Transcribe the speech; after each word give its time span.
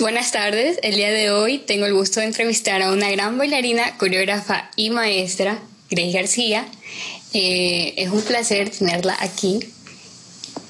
Buenas 0.00 0.32
tardes, 0.32 0.80
el 0.82 0.96
día 0.96 1.12
de 1.12 1.30
hoy 1.30 1.58
tengo 1.58 1.86
el 1.86 1.94
gusto 1.94 2.18
de 2.18 2.26
entrevistar 2.26 2.82
a 2.82 2.90
una 2.90 3.08
gran 3.10 3.38
bailarina, 3.38 3.96
coreógrafa 3.96 4.68
y 4.74 4.90
maestra, 4.90 5.60
Grace 5.88 6.10
García. 6.10 6.66
Eh, 7.32 7.94
es 7.96 8.10
un 8.10 8.20
placer 8.22 8.70
tenerla 8.70 9.16
aquí. 9.20 9.60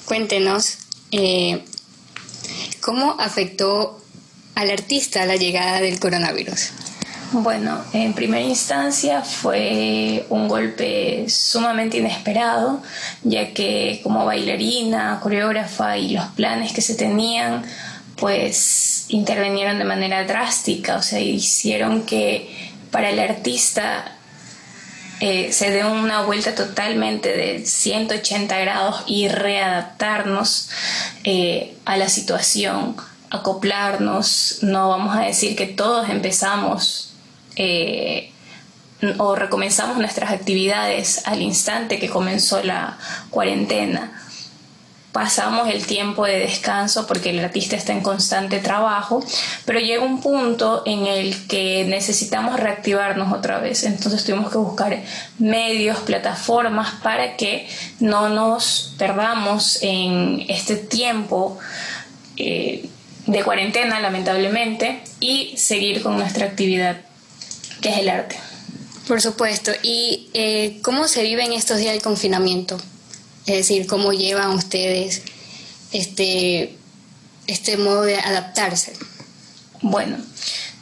Cuéntenos 0.04 0.76
eh, 1.10 1.64
cómo 2.82 3.16
afectó 3.18 3.98
al 4.56 4.70
artista 4.70 5.24
la 5.24 5.36
llegada 5.36 5.80
del 5.80 5.98
coronavirus. 5.98 6.72
Bueno, 7.32 7.82
en 7.94 8.12
primera 8.12 8.44
instancia 8.44 9.22
fue 9.22 10.26
un 10.28 10.48
golpe 10.48 11.24
sumamente 11.30 11.96
inesperado, 11.96 12.82
ya 13.22 13.54
que 13.54 14.00
como 14.02 14.26
bailarina, 14.26 15.18
coreógrafa 15.22 15.96
y 15.96 16.10
los 16.10 16.26
planes 16.32 16.74
que 16.74 16.82
se 16.82 16.94
tenían, 16.94 17.64
pues 18.16 18.93
intervinieron 19.08 19.78
de 19.78 19.84
manera 19.84 20.24
drástica, 20.24 20.96
o 20.96 21.02
sea, 21.02 21.20
hicieron 21.20 22.06
que 22.06 22.72
para 22.90 23.10
el 23.10 23.18
artista 23.18 24.14
eh, 25.20 25.52
se 25.52 25.70
dé 25.70 25.84
una 25.84 26.22
vuelta 26.22 26.54
totalmente 26.54 27.36
de 27.36 27.64
180 27.64 28.58
grados 28.58 29.04
y 29.06 29.28
readaptarnos 29.28 30.70
eh, 31.24 31.76
a 31.84 31.96
la 31.96 32.08
situación, 32.08 32.96
acoplarnos, 33.30 34.58
no 34.62 34.88
vamos 34.88 35.16
a 35.16 35.20
decir 35.20 35.56
que 35.56 35.66
todos 35.66 36.08
empezamos 36.08 37.14
eh, 37.56 38.32
o 39.18 39.36
recomenzamos 39.36 39.98
nuestras 39.98 40.30
actividades 40.30 41.26
al 41.26 41.42
instante 41.42 41.98
que 41.98 42.08
comenzó 42.08 42.62
la 42.62 42.98
cuarentena. 43.30 44.20
Pasamos 45.14 45.68
el 45.68 45.86
tiempo 45.86 46.26
de 46.26 46.40
descanso 46.40 47.06
porque 47.06 47.30
el 47.30 47.38
artista 47.38 47.76
está 47.76 47.92
en 47.92 48.00
constante 48.00 48.58
trabajo, 48.58 49.24
pero 49.64 49.78
llega 49.78 50.02
un 50.02 50.20
punto 50.20 50.82
en 50.86 51.06
el 51.06 51.46
que 51.46 51.84
necesitamos 51.84 52.58
reactivarnos 52.58 53.32
otra 53.32 53.60
vez. 53.60 53.84
Entonces 53.84 54.24
tuvimos 54.24 54.50
que 54.50 54.58
buscar 54.58 55.04
medios, 55.38 55.98
plataformas 56.00 56.94
para 57.00 57.36
que 57.36 57.68
no 58.00 58.28
nos 58.28 58.92
perdamos 58.98 59.78
en 59.82 60.46
este 60.48 60.74
tiempo 60.74 61.60
eh, 62.36 62.88
de 63.28 63.42
cuarentena, 63.44 64.00
lamentablemente, 64.00 65.00
y 65.20 65.56
seguir 65.56 66.02
con 66.02 66.16
nuestra 66.16 66.46
actividad 66.46 66.96
que 67.80 67.90
es 67.90 67.98
el 67.98 68.08
arte. 68.08 68.34
Por 69.06 69.22
supuesto. 69.22 69.70
¿Y 69.84 70.28
eh, 70.34 70.80
cómo 70.82 71.06
se 71.06 71.22
vive 71.22 71.44
en 71.44 71.52
estos 71.52 71.78
días 71.78 71.94
de 71.94 72.00
confinamiento? 72.00 72.80
Es 73.46 73.56
decir, 73.56 73.86
¿cómo 73.86 74.12
llevan 74.12 74.50
ustedes 74.50 75.22
este, 75.92 76.76
este 77.46 77.76
modo 77.76 78.02
de 78.02 78.16
adaptarse? 78.16 78.94
Bueno, 79.82 80.16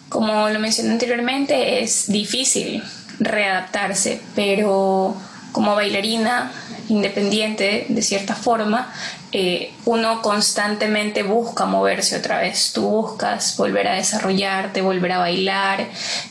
como 0.09 0.49
lo 0.49 0.61
mencioné 0.61 0.93
anteriormente, 0.93 1.83
es 1.83 2.11
difícil 2.13 2.83
readaptarse, 3.19 4.21
pero 4.35 5.17
como 5.53 5.75
bailarina 5.75 6.53
independiente 6.89 7.87
de 7.89 8.03
cierta 8.03 8.35
forma, 8.35 8.93
eh, 9.33 9.73
uno 9.87 10.21
constantemente 10.21 11.23
busca 11.23 11.65
moverse 11.65 12.17
otra 12.17 12.41
vez. 12.41 12.73
Tú 12.73 12.83
buscas 12.83 13.57
volver 13.57 13.89
a 13.89 13.95
desarrollarte, 13.95 14.83
volver 14.83 15.13
a 15.13 15.19
bailar, 15.19 15.89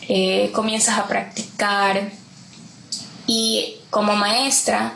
eh, 0.08 0.52
comienzas 0.54 1.00
a 1.00 1.08
practicar. 1.08 2.10
Y 3.28 3.78
como 3.90 4.16
maestra, 4.16 4.94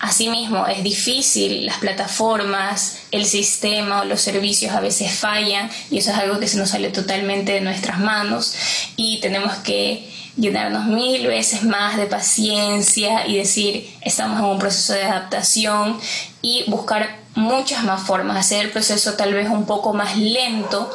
Asimismo, 0.00 0.66
es 0.66 0.82
difícil, 0.82 1.66
las 1.66 1.76
plataformas, 1.76 3.00
el 3.10 3.26
sistema 3.26 4.00
o 4.00 4.04
los 4.06 4.22
servicios 4.22 4.72
a 4.72 4.80
veces 4.80 5.12
fallan 5.12 5.70
y 5.90 5.98
eso 5.98 6.10
es 6.10 6.16
algo 6.16 6.40
que 6.40 6.48
se 6.48 6.56
nos 6.56 6.70
sale 6.70 6.88
totalmente 6.88 7.52
de 7.52 7.60
nuestras 7.60 8.00
manos 8.00 8.54
y 8.96 9.20
tenemos 9.20 9.56
que 9.56 10.10
llenarnos 10.38 10.86
mil 10.86 11.26
veces 11.26 11.64
más 11.64 11.98
de 11.98 12.06
paciencia 12.06 13.26
y 13.26 13.36
decir 13.36 13.94
estamos 14.00 14.38
en 14.38 14.46
un 14.46 14.58
proceso 14.58 14.94
de 14.94 15.02
adaptación 15.02 16.00
y 16.40 16.64
buscar 16.68 17.18
muchas 17.34 17.84
más 17.84 18.02
formas, 18.02 18.38
hacer 18.38 18.64
el 18.64 18.70
proceso 18.70 19.14
tal 19.14 19.34
vez 19.34 19.50
un 19.50 19.66
poco 19.66 19.92
más 19.92 20.16
lento, 20.16 20.90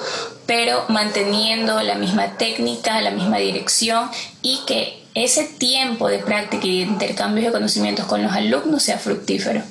pero 0.47 0.83
manteniendo 0.89 1.79
la 1.83 1.93
misma 1.93 2.37
técnica, 2.37 3.01
la 3.01 3.11
misma 3.11 3.37
dirección 3.37 4.09
y 4.41 4.61
que 4.65 5.04
ese 5.15 5.45
tiempo 5.45 6.09
de 6.09 6.19
práctica 6.19 6.67
y 6.67 6.79
de 6.79 6.91
intercambios 6.91 7.47
de 7.47 7.51
conocimientos 7.53 8.05
con 8.05 8.21
los 8.21 8.33
alumnos 8.33 8.83
sea 8.83 8.99
fructífero. 8.99 9.63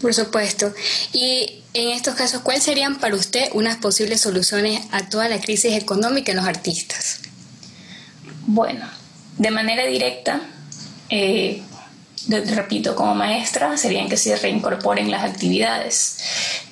Por 0.00 0.12
supuesto. 0.12 0.72
Y 1.12 1.62
en 1.74 1.90
estos 1.90 2.14
casos, 2.14 2.40
¿cuáles 2.42 2.62
serían 2.62 2.98
para 2.98 3.14
usted 3.14 3.48
unas 3.52 3.76
posibles 3.76 4.20
soluciones 4.20 4.80
a 4.92 5.08
toda 5.08 5.28
la 5.28 5.40
crisis 5.40 5.74
económica 5.74 6.32
en 6.32 6.38
los 6.38 6.46
artistas? 6.46 7.20
Bueno, 8.46 8.86
de 9.38 9.50
manera 9.50 9.86
directa, 9.86 10.40
eh, 11.10 11.62
repito, 12.28 12.94
como 12.94 13.14
maestra, 13.14 13.76
serían 13.76 14.08
que 14.08 14.16
se 14.16 14.36
reincorporen 14.36 15.10
las 15.10 15.24
actividades. 15.24 16.18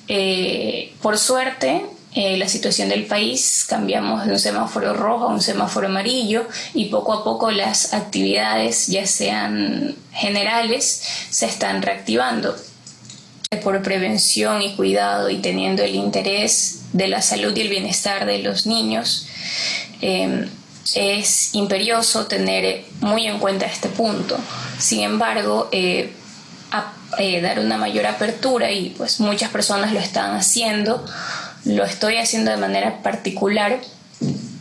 Eh, 0.07 0.93
por 1.01 1.17
suerte, 1.17 1.85
eh, 2.15 2.37
la 2.37 2.47
situación 2.47 2.89
del 2.89 3.05
país, 3.05 3.65
cambiamos 3.67 4.25
de 4.25 4.33
un 4.33 4.39
semáforo 4.39 4.93
rojo 4.93 5.25
a 5.25 5.27
un 5.29 5.41
semáforo 5.41 5.87
amarillo 5.87 6.47
y 6.73 6.85
poco 6.85 7.13
a 7.13 7.23
poco 7.23 7.51
las 7.51 7.93
actividades, 7.93 8.87
ya 8.87 9.05
sean 9.05 9.95
generales, 10.11 11.03
se 11.29 11.45
están 11.45 11.81
reactivando 11.81 12.55
por 13.63 13.81
prevención 13.83 14.61
y 14.61 14.75
cuidado 14.75 15.29
y 15.29 15.37
teniendo 15.37 15.83
el 15.83 15.95
interés 15.95 16.85
de 16.93 17.07
la 17.07 17.21
salud 17.21 17.55
y 17.55 17.61
el 17.61 17.69
bienestar 17.69 18.25
de 18.25 18.39
los 18.39 18.65
niños 18.65 19.27
es 20.95 21.55
imperioso 21.55 22.25
tener 22.27 22.85
muy 23.01 23.27
en 23.27 23.39
cuenta 23.39 23.65
este 23.65 23.89
punto. 23.89 24.37
Sin 24.77 25.01
embargo, 25.01 25.69
eh, 25.71 26.11
eh, 27.19 27.41
dar 27.41 27.59
una 27.59 27.77
mayor 27.77 28.05
apertura 28.05 28.71
y 28.71 28.89
pues 28.89 29.19
muchas 29.19 29.49
personas 29.51 29.93
lo 29.93 29.99
están 29.99 30.35
haciendo, 30.35 31.05
lo 31.65 31.83
estoy 31.83 32.17
haciendo 32.17 32.51
de 32.51 32.57
manera 32.57 33.01
particular 33.01 33.79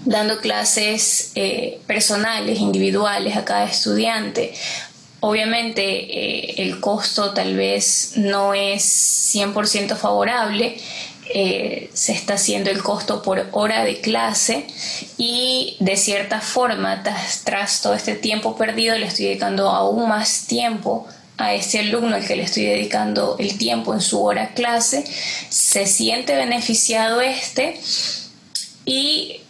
dando 0.05 0.39
clases 0.39 1.33
eh, 1.37 1.81
personales, 1.87 2.59
individuales 2.59 3.37
a 3.37 3.45
cada 3.45 3.65
estudiante. 3.65 4.53
Obviamente 5.21 6.61
el 6.63 6.81
costo 6.81 7.33
tal 7.33 7.55
vez 7.55 8.15
no 8.17 8.55
es 8.55 9.33
100% 9.33 9.95
favorable, 9.95 10.77
eh, 11.35 11.89
se 11.95 12.13
está 12.13 12.35
haciendo 12.35 12.71
el 12.71 12.83
costo 12.83 13.23
por 13.23 13.47
hora 13.53 13.85
de 13.85 14.01
clase 14.01 14.67
y 15.17 15.77
de 15.79 15.97
cierta 15.97 16.41
forma 16.41 17.03
tras, 17.45 17.81
todo 17.81 17.95
este 17.95 18.17
tiempo 18.17 18.57
perdido 18.57 18.99
le 18.99 19.07
estoy 19.07 19.27
dedicando 19.27 19.71
aún 19.71 20.09
más 20.09 20.47
tiempo 20.47 21.07
a 21.43 21.55
este 21.55 21.81
alumno 21.81 22.15
al 22.15 22.25
que 22.25 22.37
le 22.37 22.45
estoy 22.45 22.67
dedicando 22.67 23.35
el 23.41 23.59
tiempo 23.59 23.93
en 23.95 24.01
su 24.01 24.23
hora 24.23 24.55
clase, 24.55 25.05
se 25.49 25.87
siente 25.87 26.37
beneficiado 26.37 27.21
este 27.21 27.81
y 28.85 29.41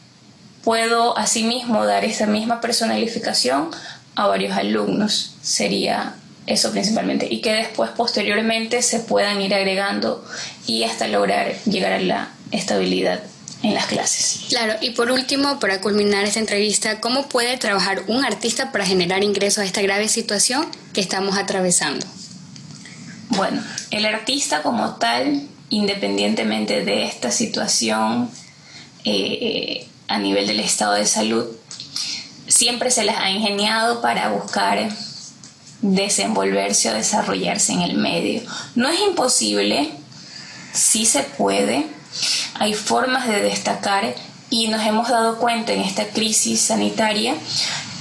puedo 0.64 1.19
asimismo 1.19 1.84
dar 1.84 2.06
esa 2.06 2.26
misma 2.26 2.62
personalificación 2.62 3.70
a 4.14 4.26
varios 4.26 4.56
alumnos. 4.56 5.34
Sería 5.42 6.14
eso 6.47 6.70
principalmente, 6.72 7.28
y 7.30 7.41
que 7.42 7.53
después 7.53 7.91
posteriormente 7.91 8.80
se 8.80 9.00
puedan 9.00 9.42
ir 9.42 9.54
agregando 9.54 10.24
y 10.66 10.84
hasta 10.84 11.09
lograr 11.09 11.54
llegar 11.64 11.92
a 11.92 12.00
la 12.00 12.30
estabilidad 12.53 13.20
en 13.62 13.74
las 13.74 13.86
clases. 13.86 14.40
Claro, 14.48 14.74
y 14.80 14.90
por 14.90 15.10
último, 15.10 15.58
para 15.60 15.80
culminar 15.80 16.24
esta 16.24 16.40
entrevista, 16.40 17.00
¿cómo 17.00 17.28
puede 17.28 17.56
trabajar 17.58 18.02
un 18.08 18.24
artista 18.24 18.72
para 18.72 18.84
generar 18.84 19.22
ingresos 19.22 19.58
a 19.58 19.64
esta 19.64 19.82
grave 19.82 20.08
situación 20.08 20.66
que 20.92 21.00
estamos 21.00 21.38
atravesando? 21.38 22.06
Bueno, 23.30 23.62
el 23.90 24.04
artista 24.04 24.62
como 24.62 24.96
tal, 24.96 25.48
independientemente 25.70 26.84
de 26.84 27.04
esta 27.04 27.30
situación 27.30 28.30
eh, 29.04 29.86
a 30.08 30.18
nivel 30.18 30.47
del 30.47 30.60
estado 30.60 30.94
de 30.94 31.06
salud, 31.06 31.47
siempre 32.48 32.91
se 32.91 33.04
les 33.04 33.16
ha 33.16 33.30
ingeniado 33.30 34.03
para 34.03 34.28
buscar 34.28 34.88
desenvolverse 35.80 36.91
o 36.91 36.94
desarrollarse 36.94 37.72
en 37.72 37.82
el 37.82 37.97
medio. 37.97 38.42
No 38.74 38.88
es 38.88 39.00
imposible, 39.00 39.91
sí 40.72 41.06
se 41.06 41.22
puede, 41.22 41.86
hay 42.54 42.75
formas 42.75 43.27
de 43.27 43.43
destacar 43.43 44.15
y 44.51 44.69
nos 44.69 44.84
hemos 44.87 45.09
dado 45.09 45.39
cuenta 45.39 45.72
en 45.72 45.81
esta 45.81 46.07
crisis 46.09 46.60
sanitaria 46.60 47.34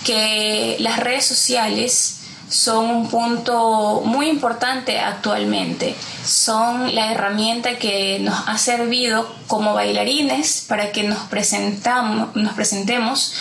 que 0.03 0.77
las 0.79 0.99
redes 0.99 1.25
sociales 1.25 2.17
son 2.49 2.89
un 2.89 3.09
punto 3.09 4.01
muy 4.03 4.27
importante 4.27 4.99
actualmente. 4.99 5.95
Son 6.25 6.93
la 6.93 7.11
herramienta 7.13 7.77
que 7.77 8.19
nos 8.19 8.47
ha 8.47 8.57
servido 8.57 9.33
como 9.47 9.73
bailarines 9.73 10.65
para 10.67 10.91
que 10.91 11.03
nos, 11.03 11.19
presentamos, 11.29 12.35
nos 12.35 12.53
presentemos 12.53 13.33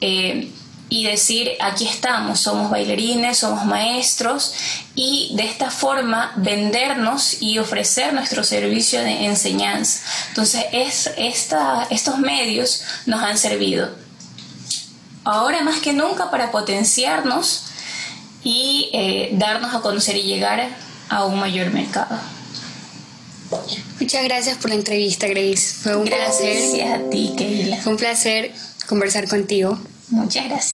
eh, 0.00 0.50
y 0.88 1.04
decir, 1.04 1.52
aquí 1.60 1.86
estamos, 1.88 2.40
somos 2.40 2.70
bailarines, 2.70 3.38
somos 3.38 3.64
maestros 3.64 4.52
y 4.94 5.32
de 5.34 5.44
esta 5.44 5.70
forma 5.70 6.32
vendernos 6.36 7.42
y 7.42 7.58
ofrecer 7.58 8.12
nuestro 8.12 8.44
servicio 8.44 9.00
de 9.00 9.24
enseñanza. 9.24 10.00
Entonces, 10.28 10.66
es, 10.72 11.10
esta, 11.16 11.86
estos 11.90 12.18
medios 12.18 12.82
nos 13.06 13.22
han 13.22 13.38
servido. 13.38 13.90
Ahora 15.24 15.62
más 15.62 15.80
que 15.80 15.94
nunca 15.94 16.30
para 16.30 16.50
potenciarnos 16.50 17.64
y 18.42 18.90
eh, 18.92 19.30
darnos 19.32 19.74
a 19.74 19.80
conocer 19.80 20.16
y 20.16 20.22
llegar 20.22 20.68
a 21.08 21.24
un 21.24 21.40
mayor 21.40 21.70
mercado. 21.70 22.18
Muchas 24.00 24.24
gracias 24.24 24.58
por 24.58 24.70
la 24.70 24.76
entrevista, 24.76 25.26
Grace. 25.26 25.74
Fue 25.82 25.96
un 25.96 26.04
gracias 26.04 26.36
placer. 26.36 26.56
Gracias 26.56 27.00
a 27.00 27.10
ti, 27.10 27.34
Keila. 27.36 27.76
Fue 27.78 27.92
un 27.92 27.98
placer 27.98 28.52
conversar 28.86 29.28
contigo. 29.28 29.78
Muchas 30.10 30.44
gracias. 30.44 30.73